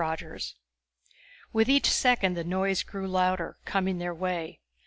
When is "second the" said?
1.91-2.43